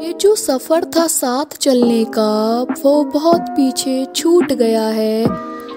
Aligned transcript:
ये 0.00 0.12
जो 0.12 0.34
सफ़र 0.34 0.84
था 0.84 1.06
साथ 1.06 1.56
चलने 1.60 2.04
का, 2.04 2.62
वो 2.62 3.04
बहुत 3.04 3.40
पीछे 3.40 4.06
छूट 4.16 4.52
गया 4.52 4.86
है। 4.86 5.26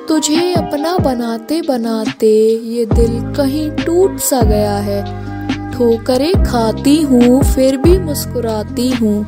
तुझे 0.08 0.54
अपना 0.54 0.98
बनाते 0.98 1.62
बनाते 1.62 2.50
ये 2.50 2.86
दिल 2.86 3.34
कहीं 3.34 3.72
टूट 3.72 4.18
सा 4.18 4.42
गया 4.42 4.78
है। 4.78 5.04
ठोकरें 5.72 6.44
खाती 6.44 7.02
हूँ, 7.02 7.44
फिर 7.44 7.78
भी 7.78 7.98
मुस्कुराती 8.00 8.90
हूँ। 8.90 9.24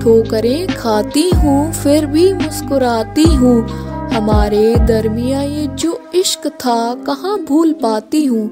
ठोकरें 0.00 0.66
खाती 0.66 1.30
हूँ, 1.30 1.72
फिर 1.72 2.06
भी 2.06 2.32
मुस्कुराती 2.32 3.34
हूँ। 3.34 3.68
हमारे 4.10 4.76
दरमिया 4.76 5.42
ये 5.42 5.66
जो 5.66 6.00
इश्क 6.14 6.46
था, 6.46 6.94
कहाँ 6.94 7.44
भूल 7.44 7.72
पाती 7.72 8.24
हूँ। 8.24 8.50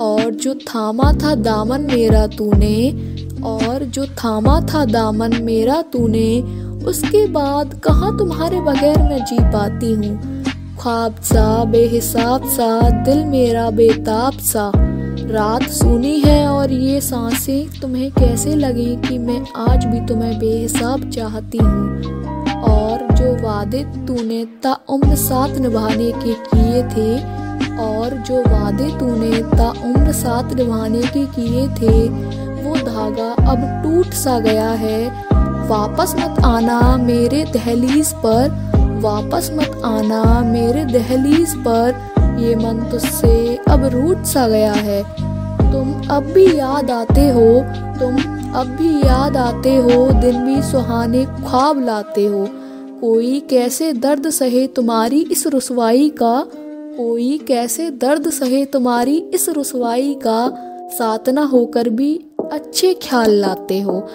और 0.00 0.30
जो 0.30 0.54
थामा 0.54 1.12
था 1.12 1.34
दामन 1.34 1.80
मेरा 1.80 2.26
तूने 2.26 2.92
और 3.44 3.84
जो 3.84 4.06
थामा 4.06 4.60
था 4.60 4.84
दामन 4.84 5.42
मेरा 5.42 5.82
तूने, 5.82 6.42
उसके 6.84 7.26
बाद 7.26 7.80
कहाँ 7.84 8.18
तुम्हारे 8.18 8.60
बगैर 8.60 8.98
मैं 8.98 9.24
जी 9.24 9.36
पाती 9.40 9.92
हूँ? 9.92 10.44
ख्वाब 10.80 11.16
सा, 11.22 11.64
बेहिसाब 11.64 12.44
सा, 12.44 12.90
दिल 13.04 13.24
मेरा 13.24 13.70
बेताब 13.70 14.32
सा। 14.32 14.72
रात 15.30 15.62
सुनी 15.62 16.20
है 16.20 16.48
और 16.48 16.72
ये 16.72 17.00
साँसें 17.00 17.80
तुम्हें 17.80 18.10
कैसे 18.10 18.54
लगे 18.56 18.96
कि 18.96 19.18
मैं 19.18 19.46
आज 19.56 19.84
भी 19.84 20.00
तुम्हें 20.06 20.38
बेहिसाब 20.38 21.10
चाहती 21.10 21.58
हूँ? 21.58 22.02
और 22.62 23.14
जो 23.14 23.48
वादे 23.48 23.84
तूने 24.06 24.44
ताउम्र 24.44 25.14
साथ 25.14 25.58
निभाने 25.58 26.12
के 26.12 26.34
किए 26.34 26.82
थे, 26.82 27.42
और 27.78 28.10
जो 28.10 28.40
वादे 28.40 28.98
तूने 28.98 29.42
ताउम्र 29.56 30.12
साथ 30.12 30.52
निभाने 30.52 31.02
के 31.02 31.26
किए 31.26 31.68
थे 31.68 32.08
वो 32.62 32.76
धागा 32.76 33.50
अब 33.50 33.82
टूट 33.82 34.12
सा 34.12 34.38
गया 34.38 34.70
है। 34.70 35.08
वापस 35.68 36.14
मत 36.18 36.44
आना 36.44 36.96
मेरे 36.96 37.44
दहलीज 37.44 38.12
पर। 38.12 38.72
वापस 39.02 39.50
मत 39.52 39.82
आना 39.84 40.40
मेरे 40.40 40.84
दहलीज 40.84 41.54
पर। 41.56 42.12
ये 42.40 42.54
मन 42.54 42.88
तुझसे 42.90 43.58
अब 43.68 43.84
रूट 43.84 44.24
सा 44.24 44.48
गया 44.48 44.72
है। 44.72 45.02
तुम 45.72 46.08
अब 46.10 46.22
भी 46.22 46.58
याद 46.58 46.90
आते 46.90 47.28
हो, 47.28 47.60
तुम 48.00 48.16
अब 48.54 48.66
भी 48.66 48.98
याद 48.98 49.36
आते 49.36 49.76
हो, 49.76 50.20
दिन 50.20 50.46
भी 50.46 50.62
सुहाने 50.62 51.24
ख्वाब 51.24 51.84
लाते 51.84 52.26
हो। 52.26 52.48
कोई 53.00 53.40
कैसे 53.40 53.92
दर्द 53.92 54.30
सहे 54.30 54.66
तुम्हारी 54.66 55.20
इस 55.32 55.46
रसवाई 55.46 56.08
का? 56.08 56.46
कोई 56.98 57.38
कैसे 57.48 57.90
दर्द 57.90 58.30
सहे 58.30 58.64
तुम्हारी 58.64 59.18
इस 59.18 59.48
रसवाई 59.48 60.18
का? 60.26 60.68
साथ 60.92 61.28
होकर 61.52 61.88
भी 61.88 62.26
अच्छे 62.52 62.94
ख्याल 62.94 63.30
लाते 63.30 63.80
हो। 63.80 64.08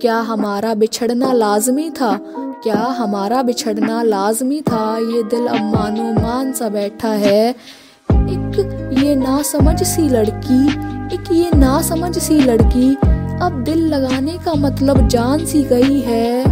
क्या 0.00 0.16
हमारा 0.20 0.74
बिछड़ना 0.74 1.32
लाजमी 1.32 1.90
था? 1.90 2.18
क्या 2.62 2.76
हमारा 2.76 3.42
बिछड़ना 3.42 4.02
लाजमी 4.02 4.60
था? 4.60 4.98
ये 4.98 5.22
दिल 5.22 5.46
अब 5.46 5.74
मानो 5.74 6.12
मान 6.22 6.52
सा 6.52 6.68
बैठा 6.68 7.08
है। 7.08 7.50
एक 7.50 8.94
ये 8.98 9.14
ना 9.14 9.42
समझ 9.42 9.82
सी 9.82 10.08
लड़की, 10.08 10.66
एक 11.14 11.32
ये 11.32 11.50
ना 11.56 11.82
समझ 11.82 12.18
सी 12.18 12.34
लड़की। 12.34 12.94
अब 13.42 13.62
दिल 13.64 13.86
लगाने 13.88 14.32
का 14.32 14.54
मतलब 14.54 15.08
जान 15.08 15.44
सी 15.44 15.62
गई 15.62 16.00
है। 16.00 16.44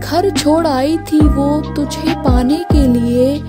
घर 0.00 0.30
छोड़ 0.30 0.66
आई 0.66 0.98
थी 0.98 1.20
वो 1.20 1.74
तुझे 1.74 2.14
पाने 2.14 2.56
के 2.72 2.86
लिए। 2.86 3.42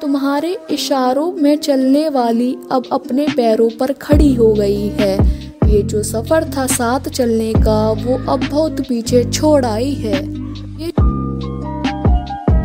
तुम्हारे 0.00 0.58
इशारों 0.70 1.32
में 1.32 1.56
चलने 1.56 2.08
वाली 2.08 2.58
अब 2.72 2.84
अपने 2.92 3.26
पैरों 3.36 3.70
पर 3.80 3.92
खड़ी 3.92 4.34
हो 4.34 4.52
गई 4.52 4.88
है। 4.88 5.41
ये 5.72 5.82
जो 5.82 6.02
सफ़र 6.02 6.44
था 6.56 6.66
साथ 6.66 7.00
चलने 7.00 7.52
का, 7.52 7.90
वो 7.90 8.32
अब 8.32 8.40
बहुत 8.50 8.80
पीछे 8.80 9.24
छोड़ 9.24 9.64
आई 9.64 9.90
है। 9.90 10.24
ये 10.80 10.86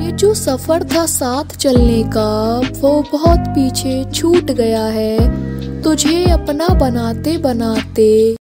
ये 0.05 0.11
जो 0.11 0.33
सफ़र 0.33 0.83
था 0.83 1.05
साथ 1.05 1.55
चलने 1.55 2.03
का, 2.03 2.59
वो 2.59 3.03
बहुत 3.11 3.39
पीछे 3.39 4.05
छूट 4.13 4.51
गया 4.51 4.85
है। 4.85 5.81
तुझे 5.81 6.25
अपना 6.31 6.67
बनाते 6.67 7.37
बनाते 7.37 8.33